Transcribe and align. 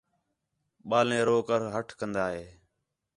ٻالیں 0.89 1.23
رو 1.27 1.37
کے 1.47 1.55
ہَٹ 1.73 1.87
کندا 1.99 2.25
ہے 2.35 2.45